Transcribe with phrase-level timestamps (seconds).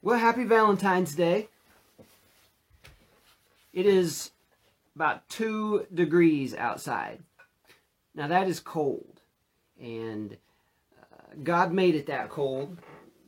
[0.00, 1.48] Well, happy Valentine's Day.
[3.72, 4.30] It is
[4.94, 7.18] about two degrees outside.
[8.14, 9.20] Now, that is cold.
[9.80, 10.36] And
[11.00, 12.78] uh, God made it that cold.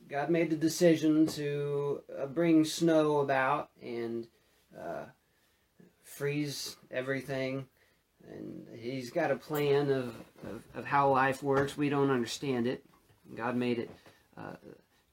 [0.09, 4.27] God made the decision to uh, bring snow about and
[4.77, 5.05] uh,
[6.03, 7.65] freeze everything.
[8.29, 10.15] And He's got a plan of,
[10.45, 11.75] of, of, how life works.
[11.75, 12.85] We don't understand it.
[13.35, 13.89] God made it
[14.37, 14.55] uh,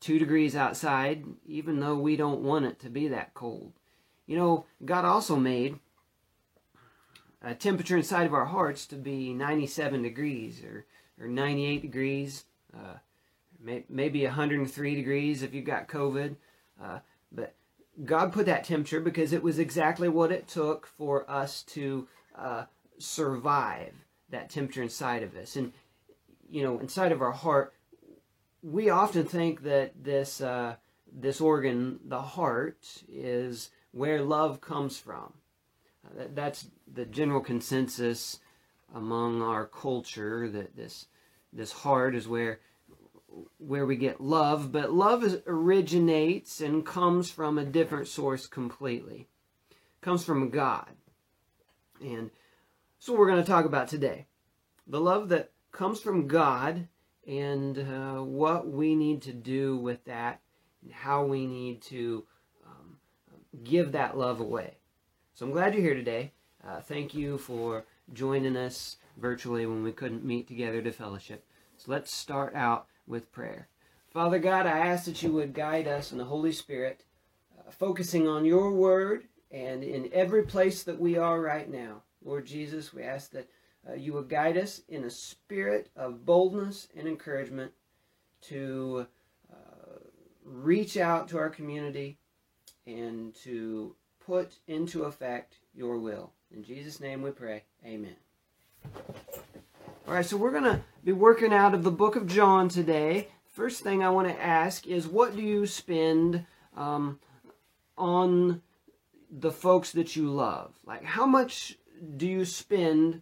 [0.00, 3.72] two degrees outside, even though we don't want it to be that cold.
[4.26, 5.78] You know, God also made
[7.42, 10.86] a temperature inside of our hearts to be 97 degrees or,
[11.20, 12.44] or 98 degrees,
[12.74, 12.98] uh,
[13.60, 16.36] may, maybe 103 degrees if you've got COVID.
[16.82, 16.98] Uh,
[17.32, 17.54] but
[18.04, 22.06] God put that temperature because it was exactly what it took for us to
[22.36, 22.64] uh,
[22.98, 23.94] survive
[24.30, 25.56] that temperature inside of us.
[25.56, 25.72] And,
[26.50, 27.72] you know, inside of our heart,
[28.62, 30.76] we often think that this uh,
[31.12, 35.32] this organ, the heart, is where love comes from.
[36.04, 38.38] Uh, that, that's the general consensus
[38.94, 41.06] among our culture that this
[41.52, 42.60] this heart is where
[43.58, 49.28] where we get love, but love is, originates and comes from a different source completely.
[49.70, 50.88] It comes from God.
[52.00, 52.30] And
[52.98, 54.26] so we're going to talk about today.
[54.86, 56.88] The love that comes from God
[57.28, 60.40] and uh, what we need to do with that
[60.82, 62.24] and how we need to
[62.66, 62.96] um,
[63.62, 64.78] give that love away.
[65.34, 66.32] So I'm glad you're here today.
[66.66, 71.44] Uh, thank you for joining us virtually when we couldn't meet together to fellowship.
[71.76, 73.68] So let's start out with prayer.
[74.10, 77.04] Father God, I ask that you would guide us in the Holy Spirit,
[77.58, 82.02] uh, focusing on your word and in every place that we are right now.
[82.24, 83.48] Lord Jesus, we ask that
[83.88, 87.72] uh, you will guide us in a spirit of boldness and encouragement
[88.40, 89.06] to
[89.52, 89.98] uh,
[90.44, 92.18] reach out to our community
[92.86, 96.32] and to put into effect your will.
[96.54, 97.64] In Jesus' name we pray.
[97.84, 98.16] Amen.
[100.06, 103.28] All right, so we're going to be working out of the book of John today.
[103.46, 107.18] First thing I want to ask is what do you spend um,
[107.96, 108.62] on
[109.30, 110.72] the folks that you love?
[110.86, 111.76] Like, how much
[112.16, 113.20] do you spend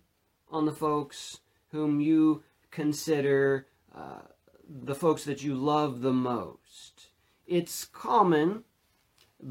[0.50, 1.40] on the folks
[1.70, 4.20] whom you consider uh,
[4.68, 7.08] the folks that you love the most.
[7.46, 8.64] It's common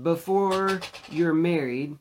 [0.01, 1.97] before you're married,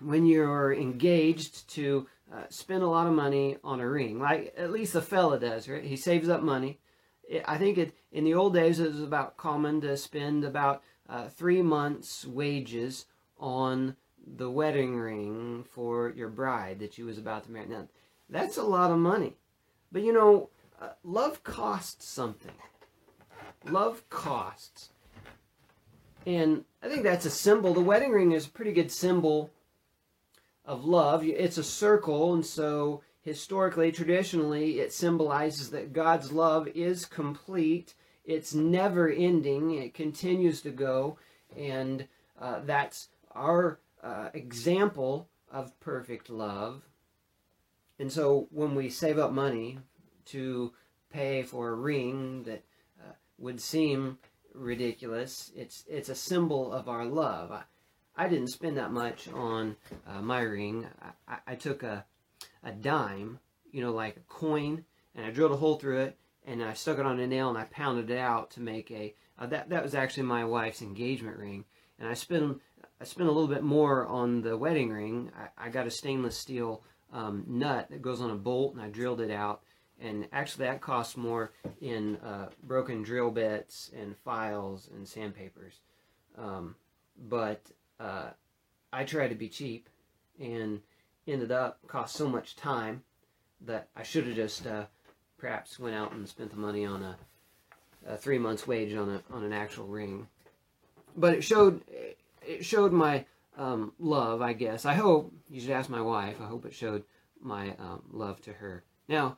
[0.00, 4.18] when you're engaged, to uh, spend a lot of money on a ring.
[4.18, 5.84] Like at least a fella does, right?
[5.84, 6.78] He saves up money.
[7.46, 11.28] I think it in the old days it was about common to spend about uh,
[11.28, 13.06] three months' wages
[13.38, 13.96] on
[14.36, 17.66] the wedding ring for your bride that you was about to marry.
[17.66, 17.88] Now
[18.28, 19.36] that's a lot of money.
[19.92, 20.50] But you know,
[20.80, 22.54] uh, love costs something.
[23.64, 24.90] Love costs.
[26.26, 27.72] And I think that's a symbol.
[27.72, 29.50] The wedding ring is a pretty good symbol
[30.64, 31.24] of love.
[31.24, 37.94] It's a circle, and so historically, traditionally, it symbolizes that God's love is complete.
[38.24, 39.72] It's never ending.
[39.74, 41.18] It continues to go.
[41.56, 42.06] And
[42.40, 46.85] uh, that's our uh, example of perfect love.
[47.98, 49.78] And so when we save up money
[50.26, 50.72] to
[51.10, 52.62] pay for a ring that
[53.00, 54.18] uh, would seem
[54.54, 57.52] ridiculous, it's it's a symbol of our love.
[57.52, 57.62] I,
[58.16, 60.86] I didn't spend that much on uh, my ring.
[61.28, 62.04] I, I, took a
[62.62, 63.38] a dime,
[63.70, 66.98] you know, like a coin, and I drilled a hole through it, and I stuck
[66.98, 69.14] it on a nail, and I pounded it out to make a.
[69.38, 71.64] Uh, that that was actually my wife's engagement ring,
[71.98, 72.60] and I spent
[73.00, 75.30] I spent a little bit more on the wedding ring.
[75.38, 76.82] I, I got a stainless steel
[77.16, 79.62] um, nut that goes on a bolt, and I drilled it out.
[79.98, 85.80] And actually, that costs more in uh, broken drill bits and files and sandpapers.
[86.36, 86.76] Um,
[87.28, 87.62] but
[87.98, 88.28] uh,
[88.92, 89.88] I tried to be cheap
[90.38, 90.82] and
[91.26, 93.02] ended up cost so much time
[93.62, 94.84] that I should have just uh,
[95.38, 97.16] perhaps went out and spent the money on a,
[98.06, 100.28] a, three months wage on a on an actual ring.
[101.16, 101.80] But it showed
[102.46, 103.24] it showed my
[103.56, 104.84] um, love, I guess.
[104.84, 107.04] I hope, you should ask my wife, I hope it showed
[107.40, 108.84] my um, love to her.
[109.08, 109.36] Now,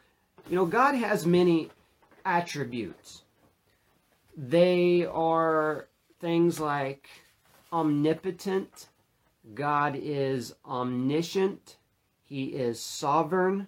[0.49, 1.71] you know, God has many
[2.25, 3.23] attributes.
[4.37, 5.89] They are
[6.21, 7.09] things like
[7.73, 8.87] omnipotent,
[9.55, 11.77] God is omniscient,
[12.25, 13.67] He is sovereign,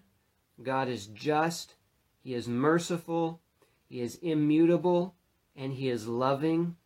[0.63, 1.75] God is just,
[2.23, 3.41] He is merciful,
[3.89, 5.15] He is immutable,
[5.57, 6.77] and He is loving.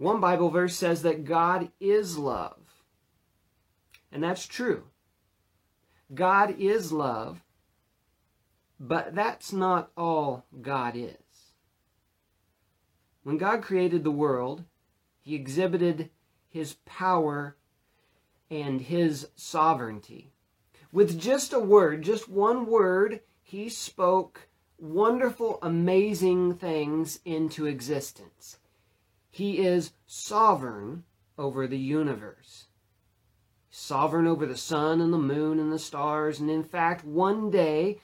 [0.00, 2.56] One Bible verse says that God is love.
[4.10, 4.84] And that's true.
[6.14, 7.44] God is love,
[8.80, 11.14] but that's not all God is.
[13.22, 14.64] When God created the world,
[15.20, 16.10] He exhibited
[16.50, 17.56] his power
[18.50, 20.32] and his sovereignty.
[20.92, 24.48] With just a word, just one word, he spoke
[24.78, 28.58] wonderful, amazing things into existence.
[29.30, 31.04] He is sovereign
[31.38, 32.66] over the universe,
[33.70, 36.40] sovereign over the sun and the moon and the stars.
[36.40, 38.00] And in fact, one day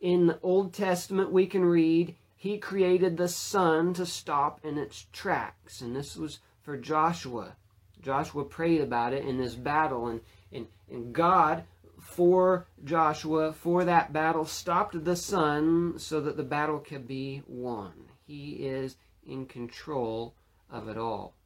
[0.00, 5.06] in the Old Testament, we can read, He created the sun to stop in its
[5.12, 5.80] tracks.
[5.80, 7.56] And this was for Joshua.
[8.00, 10.20] Joshua prayed about it in this battle, and,
[10.50, 11.64] and, and God
[12.00, 17.92] for Joshua for that battle stopped the sun so that the battle could be won.
[18.26, 18.96] He is
[19.26, 20.34] in control
[20.70, 21.36] of it all.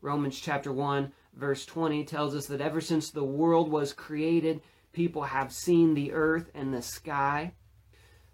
[0.00, 4.60] Romans chapter 1 verse 20 tells us that ever since the world was created,
[4.92, 7.52] people have seen the earth and the sky.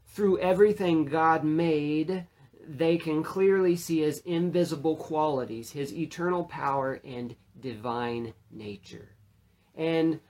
[0.07, 2.27] Through everything God made,
[2.67, 9.11] they can clearly see his invisible qualities, his eternal power and divine nature.
[9.75, 10.21] And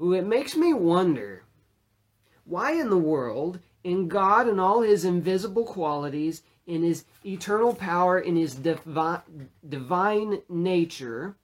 [0.00, 1.44] it makes me wonder
[2.44, 8.18] why in the world, in God and all his invisible qualities, in his eternal power,
[8.18, 9.22] in his divi-
[9.68, 11.36] divine nature,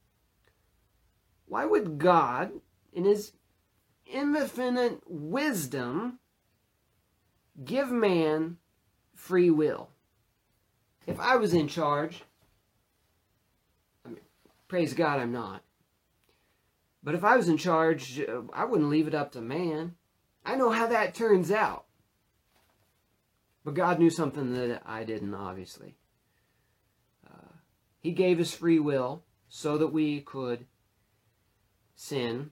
[1.47, 2.53] why would God,
[2.93, 3.33] in his
[4.07, 6.19] infinite wisdom,
[7.65, 8.57] give man
[9.15, 9.91] free will?
[11.07, 12.23] If I was in charge,
[14.05, 14.21] I mean,
[14.69, 15.63] praise God I'm not.
[17.03, 19.97] But if I was in charge, uh, I wouldn't leave it up to man.
[20.45, 21.87] I know how that turns out.
[23.65, 25.97] But God knew something that I didn't, obviously.
[27.27, 27.53] Uh,
[28.01, 30.67] he gave us free will so that we could
[31.95, 32.51] sin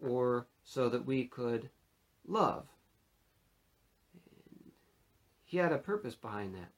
[0.00, 1.70] or so that we could
[2.26, 2.66] love.
[4.14, 4.72] And
[5.44, 6.70] he had a purpose behind that.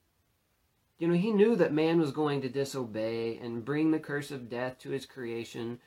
[0.99, 4.51] You know, he knew that man was going to disobey and bring the curse of
[4.51, 5.81] death to his creation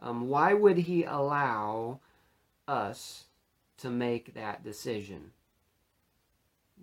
[0.00, 2.00] um, why would he allow
[2.66, 3.24] us
[3.78, 5.32] to make that decision?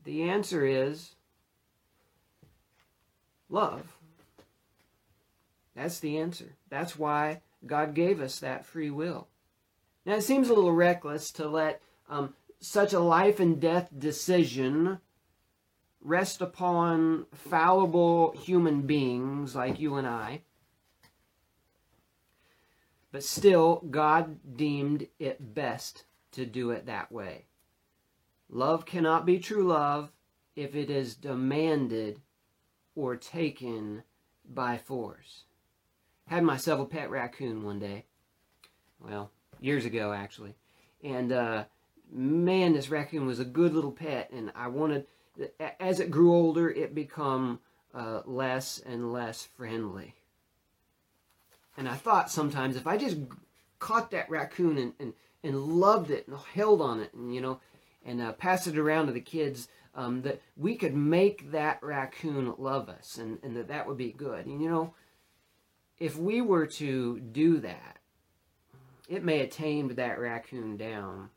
[0.04, 1.16] The answer is
[3.50, 3.98] love.
[5.76, 6.56] That's the answer.
[6.70, 9.28] That's why God gave us that free will.
[10.06, 15.00] Now, it seems a little reckless to let um, such a life and death decision
[16.02, 20.42] rest upon fallible human beings like you and I.
[23.12, 27.46] But still, God deemed it best to do it that way.
[28.52, 30.12] Love cannot be true love
[30.56, 32.22] if it is demanded
[32.96, 34.04] or taken
[34.54, 35.46] by force.
[36.28, 38.06] Had myself a pet raccoon one day.
[39.00, 39.32] Well,
[39.62, 40.56] years ago actually.
[41.02, 41.64] And uh,
[42.12, 45.08] man, this raccoon was a good little pet, and I wanted,
[45.80, 47.60] as it grew older, it become
[47.94, 50.14] uh, less and less friendly.
[51.78, 53.18] And I thought sometimes if I just
[53.80, 55.14] caught that raccoon and, and,
[55.44, 57.60] and loved it and held on it and, you know,
[58.06, 62.54] and uh, passed it around to the kids, um, that we could make that raccoon
[62.58, 64.46] love us and, and that that would be good.
[64.46, 64.94] And, you know,
[66.00, 67.98] if we were to do that,
[69.08, 71.30] it may have tamed that raccoon down.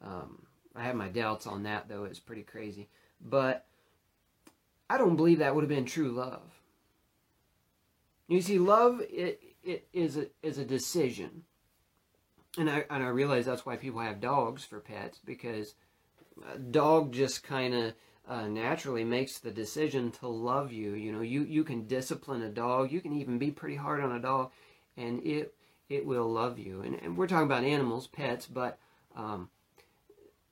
[0.00, 0.46] Um,
[0.76, 2.04] I have my doubts on that, though.
[2.04, 2.88] It's pretty crazy.
[3.20, 3.66] But
[4.88, 6.42] I don't believe that would have been true love.
[8.28, 11.42] You see, love it, it is a is a decision,
[12.58, 15.74] and I and I realize that's why people have dogs for pets because
[16.52, 17.94] a dog just kind of
[18.26, 20.92] uh, naturally makes the decision to love you.
[20.94, 22.90] You know, you you can discipline a dog.
[22.92, 24.50] You can even be pretty hard on a dog,
[24.96, 25.54] and it
[25.88, 26.82] it will love you.
[26.82, 28.78] And, and we're talking about animals, pets, but
[29.14, 29.50] um,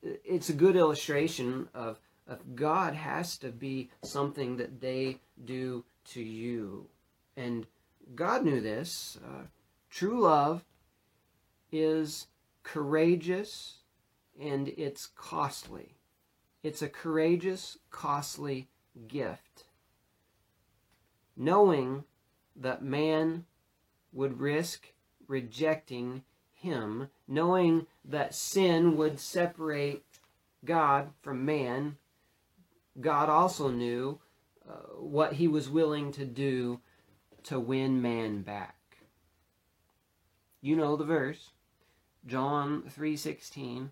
[0.01, 6.21] it's a good illustration of of God has to be something that they do to
[6.21, 6.87] you.
[7.35, 7.65] And
[8.15, 9.17] God knew this.
[9.23, 9.43] Uh,
[9.89, 10.63] true love
[11.73, 12.27] is
[12.61, 13.79] courageous
[14.39, 15.95] and it's costly.
[16.61, 18.69] It's a courageous, costly
[19.07, 19.65] gift.
[21.35, 22.05] Knowing
[22.55, 23.45] that man
[24.13, 24.93] would risk
[25.27, 30.03] rejecting him, knowing that sin would separate
[30.63, 31.97] God from man,
[33.01, 34.19] God also knew
[34.69, 36.79] uh, what he was willing to do
[37.43, 38.75] to win man back.
[40.61, 41.49] You know the verse.
[42.25, 43.89] John 3:16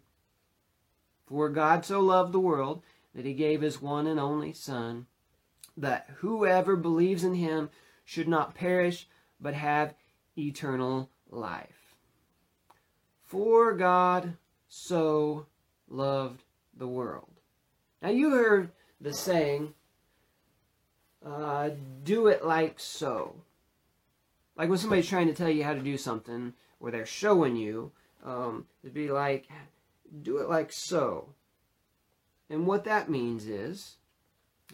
[1.25, 2.83] For God so loved the world
[3.13, 5.07] that he gave his one and only son
[5.75, 7.69] that whoever believes in him
[8.05, 9.07] should not perish
[9.39, 9.95] but have
[10.37, 11.95] eternal life.
[13.23, 15.45] For God so
[15.87, 16.43] loved
[16.75, 17.29] the world.
[18.01, 19.73] Now you heard the saying
[21.25, 21.71] uh,
[22.03, 23.35] do it like so.
[24.55, 27.91] Like when somebody's trying to tell you how to do something, or they're showing you,
[28.23, 29.47] um, it'd be like,
[30.21, 31.33] do it like so.
[32.49, 33.95] And what that means is,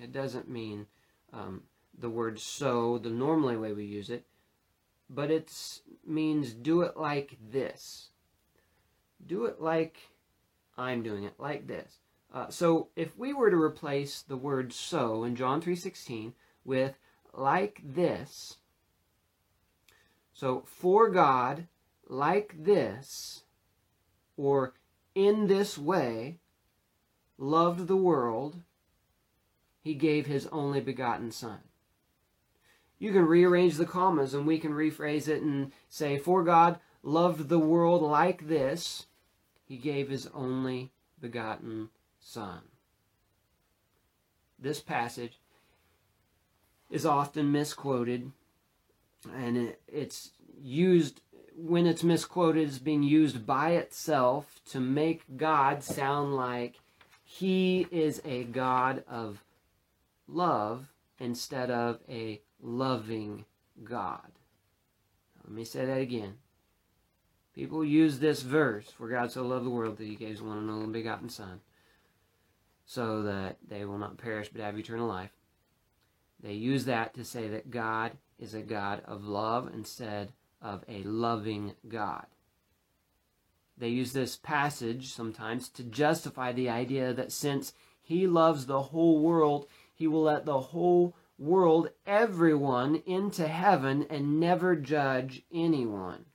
[0.02, 0.88] it doesn't mean
[1.34, 1.64] um,
[1.98, 4.26] the word so, the normally way we use it,
[5.10, 5.52] but it
[6.06, 8.10] means do it like this.
[9.26, 9.98] Do it like
[10.78, 12.00] I'm doing it, like this.
[12.34, 16.98] Uh, so if we were to replace the word so in John 3.16 with
[17.34, 18.58] like this,
[20.34, 21.68] so for God,
[22.08, 23.44] like this,
[24.36, 24.74] or
[25.16, 26.40] in this way,
[27.38, 28.62] loved the world,
[29.82, 31.60] he gave his only begotten Son.
[33.00, 37.50] You can rearrange the commas and we can rephrase it and say, For God loved
[37.50, 39.06] the world like this,
[39.66, 42.62] he gave his only begotten Son.
[44.60, 45.40] This passage
[46.90, 48.32] is often misquoted,
[49.34, 51.22] and it's used
[51.60, 56.80] when it's misquoted is being used by itself to make God sound like
[57.24, 59.44] he is a God of
[60.28, 60.86] love
[61.18, 63.46] instead of a loving
[63.84, 64.32] God.
[65.44, 66.36] Let me say that again.
[67.56, 70.60] People use this verse, for God so loved the world that he gave his one
[70.60, 71.62] and only begotten Son,
[72.86, 75.32] so that they will not perish but have eternal life.
[76.40, 81.04] They use that to say that God is a God of love instead of a
[81.04, 82.26] loving God.
[83.78, 89.20] They use this passage sometimes to justify the idea that since he loves the whole
[89.20, 96.26] world, he will let the whole world, everyone, into heaven and never judge anyone.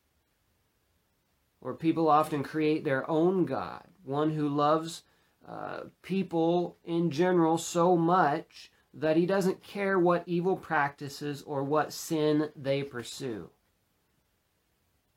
[1.61, 5.03] Or people often create their own God, one who loves
[5.49, 11.93] uh, people in general so much that he doesn't care what evil practices or what
[11.93, 13.51] sin they pursue.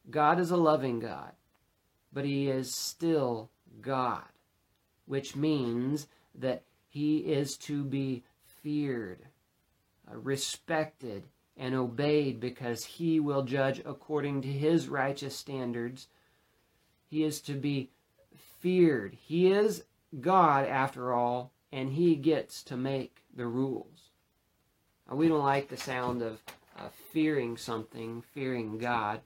[0.10, 1.32] God is a loving God,
[2.14, 3.50] but he is still
[3.82, 4.24] God,
[5.06, 8.24] which means that he is to be
[8.62, 9.20] feared,
[10.10, 11.24] uh, respected,
[11.58, 16.08] and obeyed because he will judge according to his righteous standards
[17.10, 17.92] he is to be
[18.60, 19.18] feared.
[19.22, 19.84] He is
[20.20, 24.10] God, after all, and he gets to make the rules.
[25.08, 26.42] Now, we don't like the sound of
[26.78, 29.22] uh, fearing something, fearing God.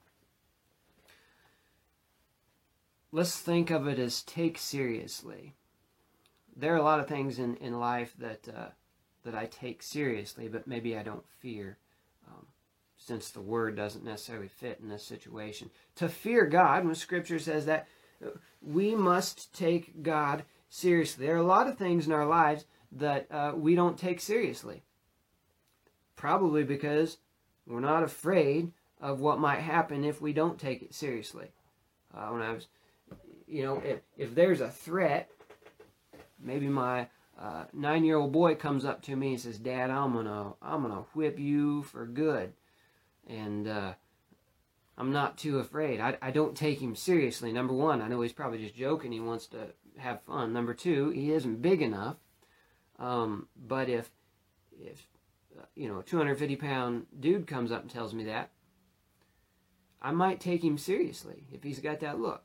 [3.11, 5.55] Let's think of it as take seriously.
[6.55, 8.69] There are a lot of things in, in life that uh,
[9.23, 11.77] that I take seriously, but maybe I don't fear
[12.99, 15.71] since the word doesn't necessarily fit in this situation.
[15.95, 17.87] To fear God, when Scripture says that,
[18.61, 21.25] we must take God seriously.
[21.25, 24.83] There are a lot of things in our lives that uh, we don't take seriously.
[26.17, 27.17] Probably because
[27.65, 31.47] we're not afraid of what might happen if we don't take it seriously.
[32.13, 32.67] Uh, when I was,
[33.49, 35.29] you know, if, if there's a threat,
[36.39, 37.07] maybe my
[37.39, 41.39] uh, nine-year-old boy comes up to me and says, "Dad, I'm gonna, I'm gonna whip
[41.39, 42.53] you for good."
[43.29, 43.93] and uh,
[44.97, 46.01] I'm not too afraid.
[46.01, 47.53] I, I don't take him seriously.
[47.53, 49.11] Number one, I know he's probably just joking.
[49.11, 50.51] He wants to have fun.
[50.51, 52.17] Number two, he isn't big enough.
[52.97, 54.11] Um, but if
[54.77, 55.07] if
[55.57, 58.49] uh, you know a 250 pound dude comes up and tells me that,
[60.01, 62.43] I might take him seriously if he's got that look.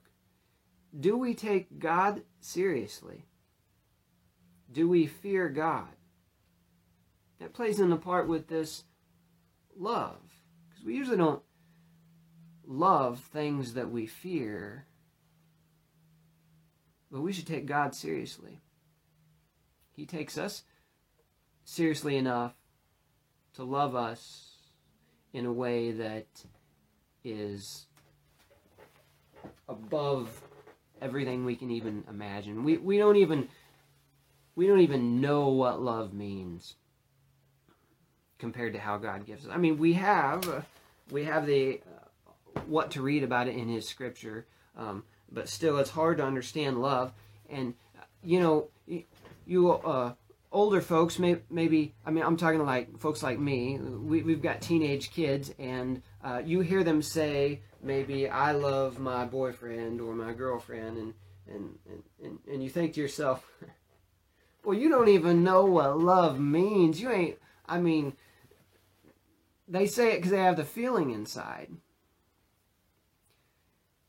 [0.99, 3.27] Do we take God seriously?
[4.73, 5.89] Do we fear God?
[7.41, 8.85] That plays in the part with this
[9.77, 10.21] love
[10.69, 11.43] Because we usually don't
[12.67, 14.87] love things that we fear,
[17.11, 18.63] but we should take God seriously.
[19.93, 20.63] He takes us
[21.65, 22.55] seriously enough
[23.55, 24.57] to love us
[25.33, 26.27] in a way that
[27.25, 27.87] is
[29.69, 30.43] above
[31.05, 32.65] everything we can even imagine.
[32.65, 33.49] We we don't even
[34.57, 36.75] we don't even know what love means
[38.39, 39.53] compared to how God gives us.
[39.53, 40.65] I mean, we have
[41.11, 44.47] we have the uh, what to read about it in His Scripture,
[44.77, 47.13] um, but still, it's hard to understand love.
[47.51, 47.75] And
[48.23, 48.69] you know,
[49.47, 50.15] you uh,
[50.51, 53.79] older folks, may, maybe I mean, I'm talking to like folks like me.
[53.79, 59.25] We, we've got teenage kids, and uh, you hear them say maybe I love my
[59.25, 61.15] boyfriend or my girlfriend, and
[61.47, 61.79] and
[62.23, 63.47] and, and, you think to yourself.
[64.65, 66.99] Well, you don't even know what love means.
[66.99, 68.15] You ain't, I mean,
[69.69, 71.71] they say it because they have the feeling inside.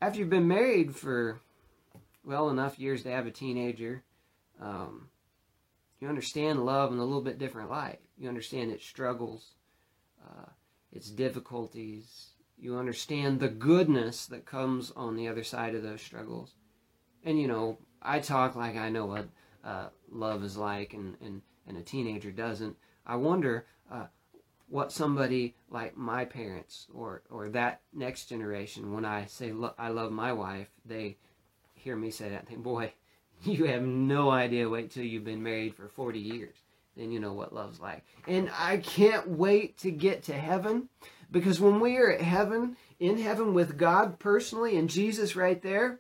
[0.02, 1.42] After you've been married for
[2.24, 4.04] well enough years to have a teenager,
[4.62, 5.10] um,
[6.00, 8.00] You understand love in a little bit different light.
[8.18, 9.54] You understand its struggles,
[10.24, 10.50] uh,
[10.92, 12.28] its difficulties.
[12.58, 16.54] You understand the goodness that comes on the other side of those struggles.
[17.24, 19.28] And you know, I talk like I know what
[19.64, 22.76] uh, love is like, and, and, and a teenager doesn't.
[23.06, 24.06] I wonder uh,
[24.68, 30.12] what somebody like my parents or, or that next generation, when I say I love
[30.12, 31.18] my wife, they
[31.74, 32.94] hear me say that and think, boy,
[33.44, 34.70] you have no idea.
[34.70, 36.56] Wait till you've been married for 40 years.
[36.96, 38.06] Then you know what love's like.
[38.28, 40.90] And I can't wait to get to heaven
[41.32, 46.00] because when we are at heaven, in heaven with God personally and Jesus right there,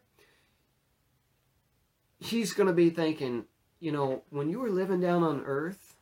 [2.19, 3.45] He's going to be thinking,
[3.79, 5.95] you know, when you were living down on earth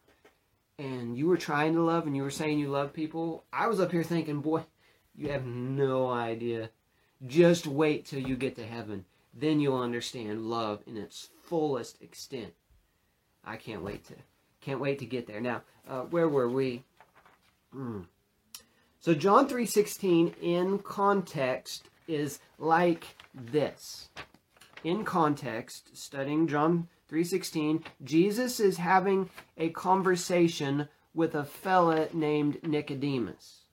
[0.78, 3.80] and you were trying to love and you were saying you love people, I was
[3.80, 4.64] up here thinking, boy,
[5.16, 6.70] you have no idea.
[7.26, 9.06] Just wait till you get to heaven.
[9.34, 12.54] Then you'll understand love in its fullest extent.
[13.44, 14.14] I can't wait to
[14.64, 15.42] can't wait to get there.
[15.42, 16.84] Now, uh, where were we?
[17.76, 18.06] Mm.
[19.04, 24.08] So John 3:16 in context is like this.
[24.82, 33.66] In context, studying John 3:16, Jesus is having a conversation with a fella named Nicodemus.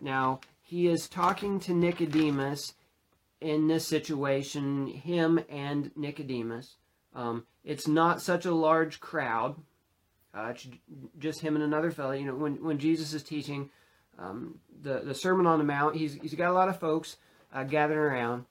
[0.00, 2.74] Now, he is talking to Nicodemus
[3.40, 6.76] in this situation, him and Nicodemus.
[7.12, 9.56] Um, it's not such a large crowd.
[10.32, 10.68] Uh, it's
[11.18, 12.12] just him and another fellow.
[12.12, 13.68] You know, when, when Jesus is teaching
[14.22, 17.16] um, the, the Sermon on the Mount, he's, he's got a lot of folks
[17.52, 18.44] uh, gathered around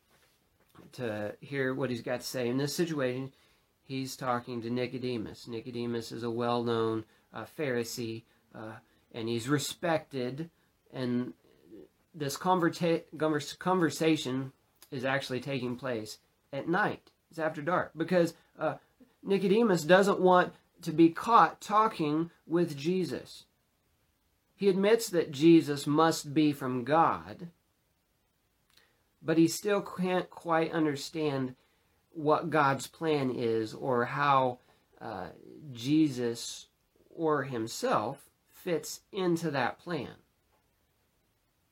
[0.93, 2.47] to hear what he's got to say.
[2.47, 3.31] In this situation,
[3.83, 5.47] he's talking to Nicodemus.
[5.47, 8.23] Nicodemus is a well known uh, Pharisee,
[8.53, 8.73] uh,
[9.13, 10.49] and he's respected.
[10.93, 11.33] And
[12.13, 13.03] this conversa-
[13.59, 14.51] conversation
[14.91, 16.17] is actually taking place
[16.51, 17.11] at night.
[17.29, 18.75] It's after dark because uh,
[19.23, 23.45] Nicodemus doesn't want to be caught talking with Jesus.
[24.61, 27.47] He admits that Jesus must be from God,
[29.19, 31.55] but he still can't quite understand
[32.11, 34.59] what God's plan is or how
[35.01, 35.29] uh,
[35.73, 36.67] Jesus
[37.09, 40.13] or himself fits into that plan.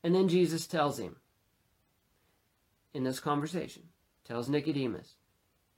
[0.04, 1.18] And then Jesus tells him,
[2.96, 3.84] in this conversation
[4.26, 5.14] tells Nicodemus,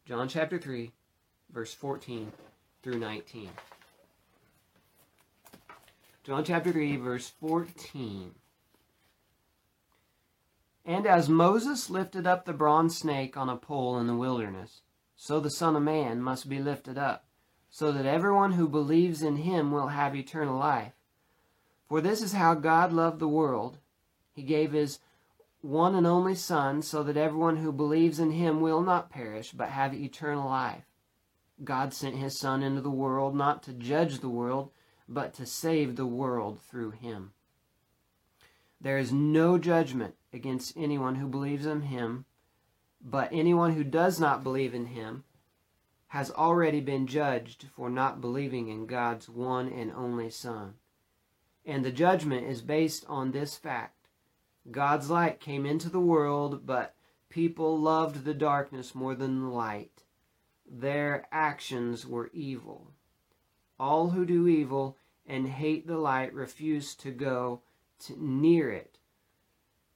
[0.05, 0.93] John chapter 3,
[1.51, 2.31] verse 14
[2.81, 3.49] through 19.
[6.23, 8.36] John chapter 3, verse 14.
[10.86, 14.81] And as Moses lifted up the bronze snake on a pole in the wilderness,
[15.15, 17.25] so the Son of Man must be lifted up,
[17.71, 20.93] so that everyone who believes in him will have eternal life.
[21.89, 23.79] For this is how God loved the world.
[24.36, 24.99] He gave his
[25.62, 29.69] one and only Son, so that everyone who believes in him will not perish, but
[29.69, 30.84] have eternal life.
[31.63, 34.69] God sent his Son into the world not to judge the world,
[35.13, 37.34] but to save the world through him.
[38.80, 42.26] There is no judgment against anyone who believes in him,
[43.04, 45.24] but anyone who does not believe in him
[46.08, 50.76] has already been judged for not believing in God's one and only Son.
[51.65, 54.08] And the judgment is based on this fact
[54.69, 56.95] God's light came into the world, but
[57.30, 60.04] people loved the darkness more than the light.
[60.69, 62.91] Their actions were evil.
[63.80, 67.62] All who do evil and hate the light refuse to go
[67.99, 68.97] to near it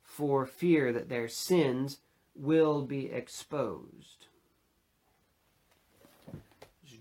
[0.01, 1.99] for fear that their sins
[2.35, 4.27] will be exposed.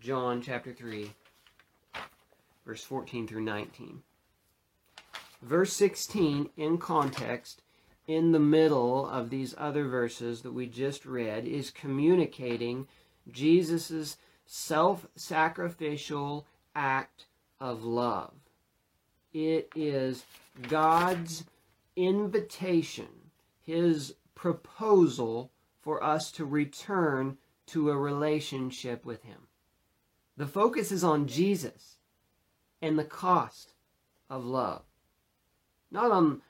[0.01, 1.11] John chapter 3,
[2.67, 4.03] verse 14 through 19
[5.45, 7.63] verse 16 in context
[8.07, 12.87] in the middle of these other verses that we just read is communicating
[13.31, 17.27] Jesus' self sacrificial act
[17.61, 18.33] of love.
[19.33, 20.25] It is
[20.69, 21.45] God's
[21.97, 23.09] invitation,
[23.61, 29.49] his proposal for us to return to a relationship with him.
[30.37, 31.97] The focus is on Jesus
[32.83, 33.75] and the cost
[34.29, 34.83] of love
[35.95, 36.43] not on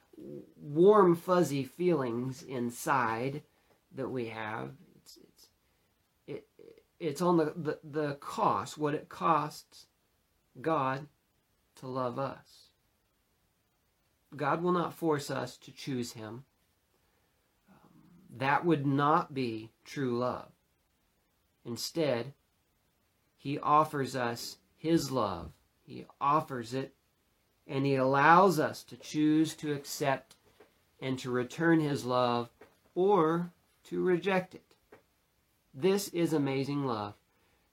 [0.57, 3.43] warm, fuzzy feelings inside
[3.95, 4.71] that we have.
[4.97, 5.49] It's, it's,
[6.27, 6.47] it,
[6.99, 9.87] it's on the, the, the cost, what it costs
[10.61, 11.07] God
[11.77, 12.69] to love us.
[14.37, 16.45] God will not force us to choose Him.
[18.37, 20.51] That would not be true love.
[21.65, 22.33] Instead,
[23.37, 25.53] He offers us His love.
[25.87, 26.95] He offers it
[27.67, 30.37] and He allows us to choose to accept
[31.01, 32.51] and to return His love
[32.95, 33.51] or
[33.85, 34.63] to reject it.
[35.73, 37.15] This is amazing love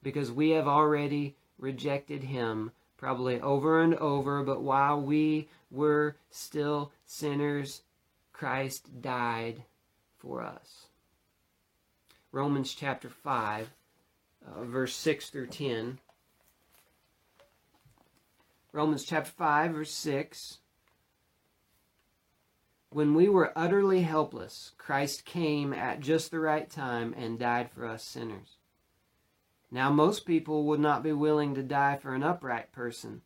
[0.02, 6.92] because we have already rejected him probably over and over, but while we were still
[7.06, 7.82] sinners,
[8.32, 9.62] Christ died
[10.18, 10.86] for us.
[12.32, 13.70] Romans chapter 5,
[14.46, 15.98] uh, verse 6 through 10.
[18.72, 20.58] Romans chapter 5, verse 6.
[22.90, 27.86] When we were utterly helpless, Christ came at just the right time and died for
[27.86, 28.56] us sinners.
[29.74, 33.22] Now, most people would not be willing to die for an upright person,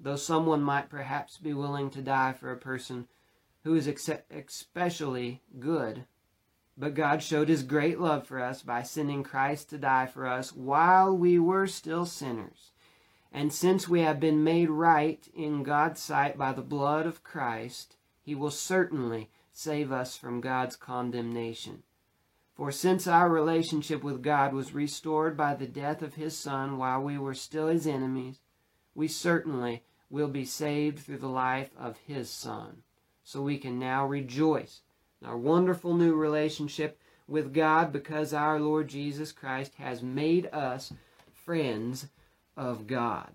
[0.00, 3.08] though someone might perhaps be willing to die for a person
[3.62, 6.06] who is especially good.
[6.78, 10.54] But God showed his great love for us by sending Christ to die for us
[10.54, 12.70] while we were still sinners.
[13.30, 17.96] And since we have been made right in God's sight by the blood of Christ,
[18.22, 21.82] he will certainly save us from God's condemnation.
[22.54, 27.00] For since our relationship with God was restored by the death of his Son while
[27.00, 28.40] we were still his enemies,
[28.94, 32.82] we certainly will be saved through the life of his Son.
[33.24, 34.82] So we can now rejoice
[35.20, 40.92] in our wonderful new relationship with God because our Lord Jesus Christ has made us
[41.32, 42.08] friends
[42.56, 43.30] of God.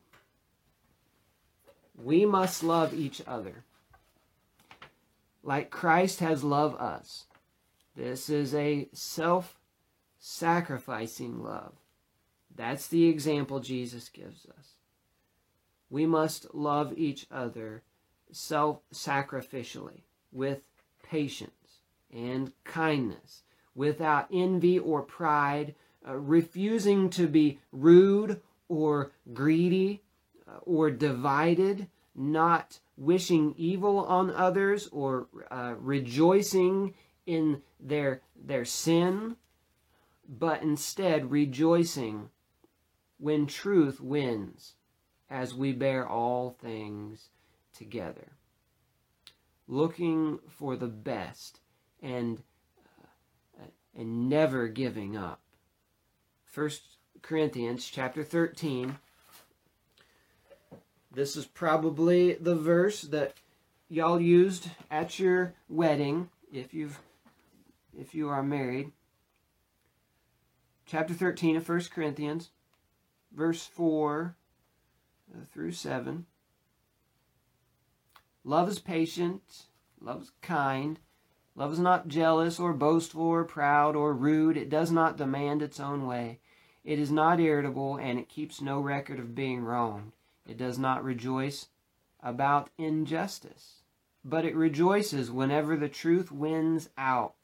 [1.95, 3.63] We must love each other
[5.47, 7.27] like Christ has loved us.
[7.97, 9.57] This is a self
[10.19, 11.73] sacrificing love.
[12.55, 14.75] That's the example Jesus gives us.
[15.89, 17.81] We must love each other
[18.31, 20.62] self sacrificially, with
[21.01, 21.79] patience
[22.13, 23.41] and kindness,
[23.73, 25.73] without envy or pride,
[26.07, 30.03] uh, refusing to be rude or greedy
[30.47, 36.93] uh, or divided, not wishing evil on others or uh, rejoicing
[37.28, 39.36] in their their sin,
[40.28, 42.30] but instead rejoicing
[43.20, 44.74] when truth wins
[45.30, 47.30] as we bear all things
[47.78, 48.32] together.
[49.68, 51.60] Looking for the best
[52.02, 52.42] and
[53.60, 55.42] uh, and never giving up.
[56.46, 58.98] First Corinthians chapter 13
[61.18, 63.34] this is probably the verse that
[63.90, 67.00] y'all used at your wedding if you've
[67.99, 68.91] if you are married.
[70.86, 72.51] Chapter 13 of 1 Corinthians,
[73.36, 74.36] verse 4
[75.33, 76.25] uh, through 7.
[78.43, 79.65] Love is patient,
[79.99, 80.99] love is kind,
[81.55, 85.79] love is not jealous or boastful or proud or rude, it does not demand its
[85.79, 86.39] own way.
[86.86, 90.13] It is not irritable, and it keeps no record of being wronged.
[90.47, 91.67] It does not rejoice
[92.23, 93.81] about injustice,
[94.23, 97.37] but it rejoices whenever the truth wins out.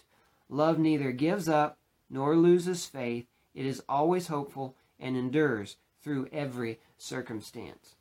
[0.54, 1.80] Love neither gives up
[2.12, 3.26] nor loses faith.
[3.56, 7.96] It is always hopeful and endures through every circumstance.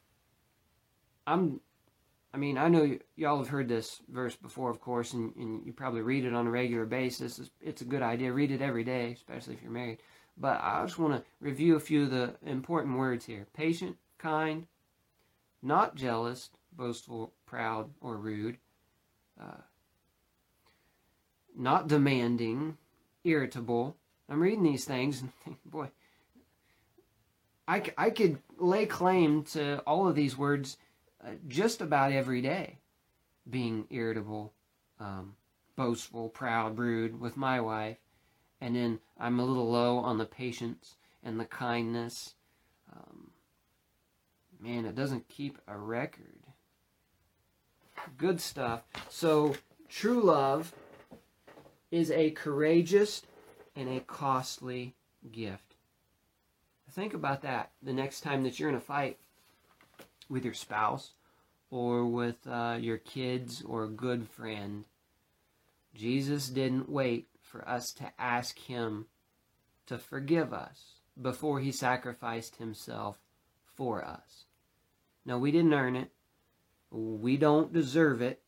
[1.26, 1.60] I'm
[2.34, 5.72] I mean, I know y'all have heard this verse before, of course, and, and, you
[5.72, 7.50] probably read it on a regular basis.
[7.60, 8.32] It's, a good idea.
[8.32, 9.98] Read it every day, especially if you're married.
[10.38, 14.66] But I just want to review a few of the important words here patient, kind,
[15.62, 18.56] not jealous, boastful, proud, or rude,
[19.38, 19.60] uh,
[21.56, 22.76] not demanding,
[23.24, 23.96] irritable.
[24.28, 25.88] I'm reading these things and think, boy,
[27.66, 30.76] I, I could lay claim to all of these words
[31.24, 32.78] uh, just about every day.
[33.48, 34.52] Being irritable,
[35.00, 35.34] um,
[35.76, 37.98] boastful, proud, rude with my wife.
[38.60, 42.34] And then I'm a little low on the patience and the kindness.
[42.94, 43.30] Um,
[44.60, 46.38] man, it doesn't keep a record.
[48.16, 48.82] Good stuff.
[49.08, 49.56] So,
[49.88, 50.72] true love
[51.92, 53.22] is a courageous
[53.76, 54.96] and a costly
[55.30, 55.76] gift.
[56.90, 59.18] Think about that the next time that you're in a fight
[60.28, 61.12] with your spouse
[61.70, 64.84] or with uh, your kids or a good friend.
[65.94, 69.06] Jesus didn't wait for us to ask Him
[69.86, 73.18] to forgive us before He sacrificed Himself
[73.74, 74.44] for us.
[75.24, 76.10] No, we didn't earn it.
[76.90, 78.41] We don't deserve it.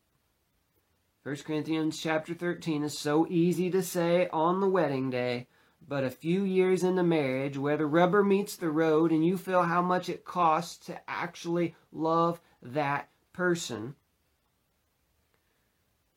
[1.25, 5.47] 1 Corinthians chapter 13 is so easy to say on the wedding day,
[5.87, 9.63] but a few years into marriage, where the rubber meets the road and you feel
[9.63, 13.95] how much it costs to actually love that person,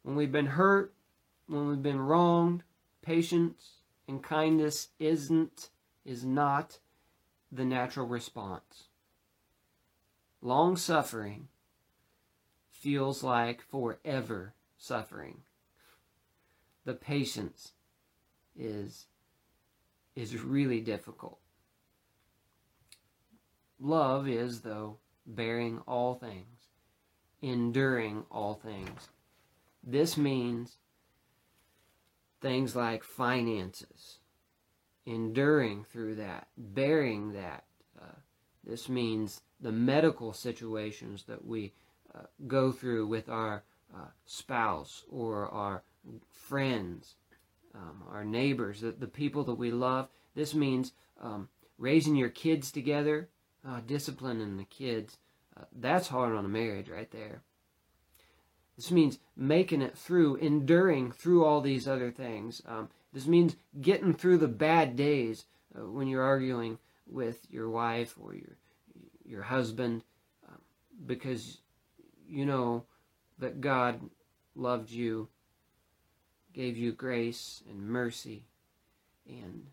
[0.02, 0.92] when we've been hurt,
[1.46, 2.62] when we've been wronged,
[3.00, 5.70] patience and kindness isn't,
[6.04, 6.80] is not
[7.50, 8.88] the natural response.
[10.42, 11.48] Long suffering
[12.70, 15.42] feels like forever suffering.
[16.84, 17.72] The patience
[18.56, 19.06] is
[20.16, 21.38] is really difficult.
[23.80, 26.70] love is, though, bearing all things,
[27.40, 29.08] enduring all things.
[29.84, 30.78] This means
[32.40, 34.18] things like finances,
[35.06, 37.64] enduring through that, bearing that.
[38.00, 38.18] Uh,
[38.64, 41.72] this means the medical situations that we
[42.14, 43.62] uh, go through with our
[43.94, 45.82] uh, spouse or our
[46.30, 47.14] friends,
[47.74, 50.08] um, our neighbors, the, the people that we love.
[50.34, 51.48] This means um,
[51.78, 53.28] raising your kids together,
[53.66, 55.18] uh, disciplining the kids.
[55.56, 57.42] Uh, that's hard on a marriage right there.
[58.76, 62.62] This means making it through, enduring through all these other things.
[62.66, 65.46] Um, this means getting through the bad days
[65.76, 68.56] uh, when you're arguing with your wife or your
[69.24, 70.04] your husband,
[70.48, 70.58] um,
[71.06, 71.58] because
[72.26, 72.84] you know
[73.38, 74.00] that God
[74.54, 75.28] loved you,
[76.52, 78.44] gave you grace and mercy,
[79.26, 79.66] and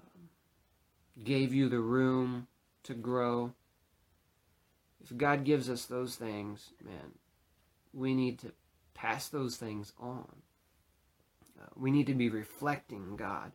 [0.00, 2.46] um, gave you the room
[2.82, 3.52] to grow.
[5.02, 7.12] If God gives us those things, man,
[7.92, 8.52] we need to
[8.94, 10.26] pass those things on.
[11.60, 13.52] Uh, we need to be reflecting God,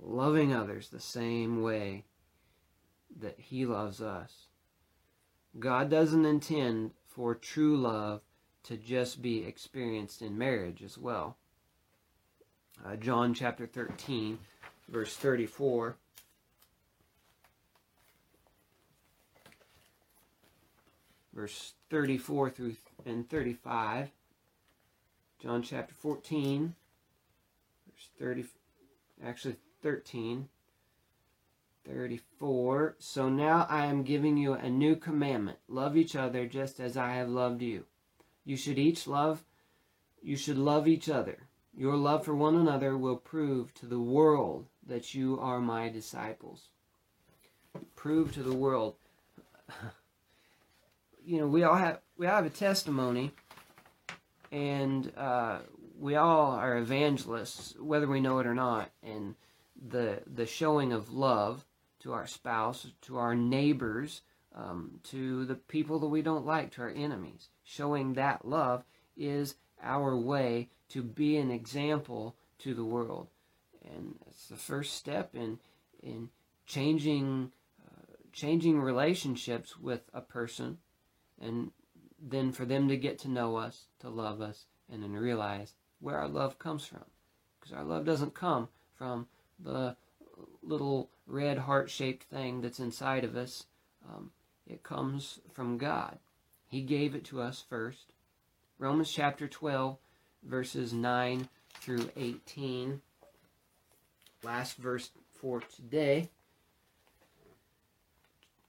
[0.00, 2.04] loving others the same way
[3.20, 4.46] that He loves us.
[5.58, 8.20] God doesn't intend for true love
[8.62, 11.36] to just be experienced in marriage as well.
[12.86, 14.38] Uh, John chapter 13,
[14.88, 15.96] verse 34.
[21.34, 24.12] Verse 34 through and 35.
[25.42, 26.72] John chapter 14,
[27.90, 28.44] verse 30,
[29.26, 30.48] actually 13,
[31.88, 32.96] 34.
[32.98, 35.58] So now I am giving you a new commandment.
[35.68, 37.84] Love each other just as I have loved you.
[38.44, 39.44] You should each love,
[40.22, 41.38] you should love each other.
[41.76, 46.68] Your love for one another will prove to the world that you are my disciples.
[47.94, 48.96] Prove to the world.
[51.24, 53.32] you know, we all have we all have a testimony,
[54.50, 55.58] and uh,
[55.98, 58.90] we all are evangelists, whether we know it or not.
[59.02, 59.34] And
[59.90, 61.64] the the showing of love
[62.00, 64.22] to our spouse, to our neighbors,
[64.54, 68.84] um, to the people that we don't like, to our enemies, showing that love
[69.16, 73.28] is our way to be an example to the world,
[73.84, 75.58] and it's the first step in
[76.02, 76.28] in
[76.66, 77.52] changing
[77.86, 80.78] uh, changing relationships with a person
[81.40, 81.70] and
[82.20, 86.16] then for them to get to know us, to love us, and then realize where
[86.16, 87.04] our love comes from.
[87.58, 89.96] Because our love doesn't come from the
[90.62, 93.66] little red heart shaped thing that's inside of us,
[94.08, 94.32] um,
[94.66, 96.18] it comes from God.
[96.66, 98.12] He gave it to us first.
[98.78, 99.98] Romans chapter 12,
[100.42, 101.48] verses 9
[101.80, 103.00] through 18.
[104.42, 105.10] Last verse
[105.40, 106.30] for today.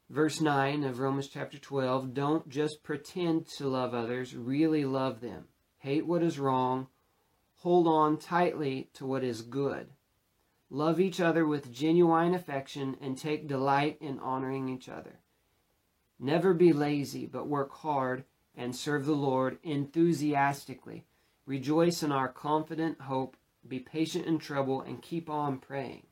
[0.10, 5.46] Verse 9 of Romans chapter 12 Don't just pretend to love others, really love them.
[5.78, 6.88] Hate what is wrong,
[7.58, 9.90] hold on tightly to what is good.
[10.70, 15.20] Love each other with genuine affection and take delight in honoring each other.
[16.20, 18.24] Never be lazy, but work hard
[18.56, 21.06] and serve the Lord enthusiastically.
[21.46, 26.06] Rejoice in our confident hope, be patient in trouble, and keep on praying.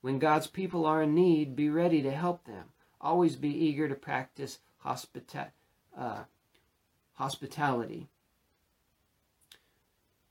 [0.00, 2.70] When God's people are in need, be ready to help them
[3.02, 5.50] Always be eager to practice hospita-
[5.96, 6.22] uh,
[7.14, 8.08] hospitality.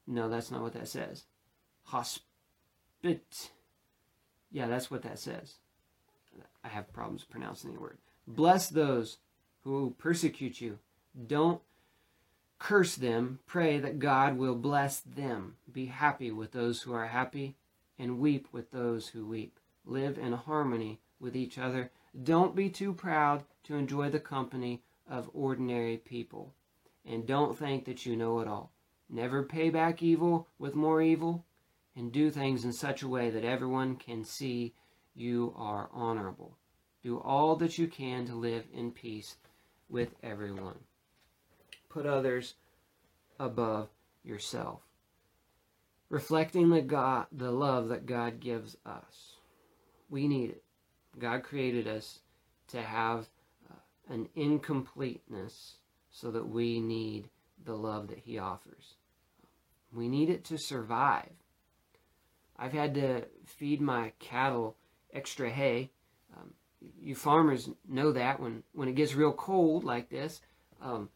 [0.08, 1.26] No, that's not what that says.
[3.04, 3.52] Hospit.
[4.52, 5.56] Yeah, that's what that says.
[6.64, 7.98] I have problems pronouncing the word.
[8.28, 9.18] Bless those
[9.64, 10.80] who persecute you.
[11.28, 11.62] Don't
[12.60, 13.40] curse them.
[13.48, 15.56] Pray that God will bless them.
[15.72, 17.56] Be happy with those who are happy
[17.98, 19.60] and weep with those who weep.
[19.86, 21.92] Live in harmony with each other
[22.24, 26.54] don't be too proud to enjoy the company of ordinary people.
[27.06, 28.72] And don't think that you know it all.
[29.10, 31.46] Never pay back evil with more evil,
[31.96, 34.74] and do things in such a way that everyone can see
[35.14, 36.58] you are honorable.
[37.04, 39.36] Do all that you can to live in peace
[39.90, 40.80] with everyone.
[41.90, 42.56] Put others
[43.40, 43.90] above
[44.24, 44.82] yourself.
[46.10, 49.36] Reflecting the God, the love that God gives us.
[50.10, 50.64] We need it.
[51.20, 52.20] God created us
[52.70, 53.28] to have
[53.70, 55.76] uh, an incompleteness
[56.10, 57.30] so that we need
[57.66, 58.96] the love that He offers.
[59.94, 61.32] We need it to survive.
[62.62, 64.78] I've had to feed my cattle
[65.12, 65.90] extra hay.
[66.38, 66.54] Um,
[67.02, 70.42] you farmers know that when, when it gets real cold like this,
[70.80, 71.10] um,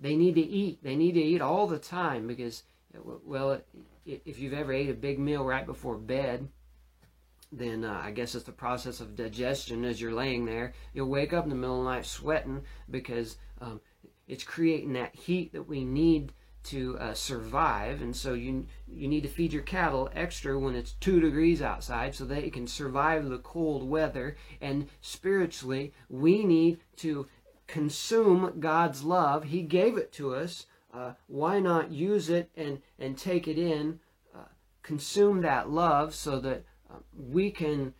[0.00, 0.82] they need to eat.
[0.82, 2.62] They need to eat all the time because,
[3.04, 3.60] well,
[4.06, 6.48] if you've ever ate a big meal right before bed,
[7.50, 10.72] then uh, I guess it's the process of digestion as you're laying there.
[10.94, 13.80] You'll wake up in the middle of the night sweating because um,
[14.28, 19.22] it's creating that heat that we need to uh, survive, and so you you need
[19.22, 23.38] to feed your cattle extra when it's two degrees outside, so they can survive the
[23.38, 24.36] cold weather.
[24.60, 27.26] And spiritually, we need to
[27.66, 29.44] consume God's love.
[29.44, 30.66] He gave it to us.
[30.92, 34.00] Uh, why not use it and and take it in,
[34.34, 34.48] uh,
[34.82, 37.94] consume that love, so that uh, we can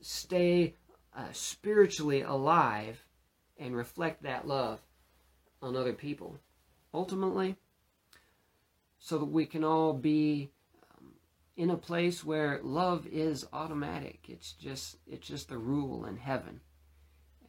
[0.00, 0.74] stay
[1.16, 3.04] uh, spiritually alive
[3.58, 4.80] and reflect that love
[5.62, 6.38] on other people.
[6.94, 7.56] Ultimately
[8.98, 10.50] so that we can all be
[10.96, 11.12] um,
[11.56, 14.26] in a place where love is automatic.
[14.28, 16.60] It's just it's just the rule in heaven,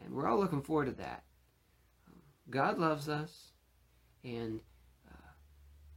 [0.04, 1.24] and we're all looking forward to that.
[2.50, 3.52] God loves us,
[4.24, 4.62] and
[5.08, 5.32] uh,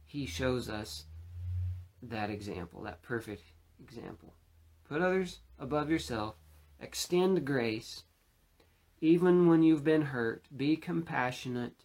[0.05, 1.05] He shows us
[2.01, 3.43] that example, that perfect
[3.81, 4.33] example.
[4.87, 6.35] Put others above yourself.
[6.79, 8.03] Extend grace,
[8.99, 10.45] even when you've been hurt.
[10.55, 11.83] Be compassionate.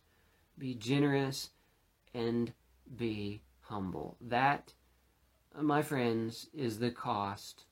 [0.58, 1.50] Be generous,
[2.12, 2.52] and
[2.96, 4.16] be humble.
[4.20, 4.72] That,
[5.60, 7.64] my friends, is the cost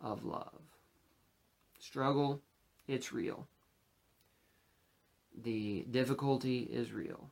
[0.00, 0.62] of love.
[1.78, 2.40] Struggle,
[2.88, 3.46] it's real.
[5.42, 7.30] The difficulty is real.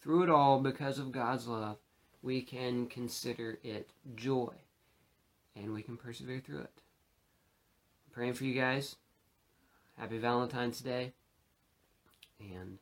[0.00, 1.76] Through it all, because of God's love,
[2.22, 4.52] we can consider it joy
[5.56, 6.82] and we can persevere through it.
[8.06, 8.96] I'm praying for you guys.
[9.96, 11.12] Happy Valentine's Day.
[12.40, 12.78] And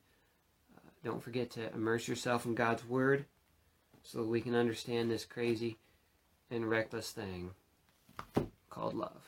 [0.77, 3.25] uh, don't forget to immerse yourself in God's Word
[4.09, 5.77] so that we can understand this crazy
[6.51, 7.51] and reckless thing
[8.71, 9.28] called love.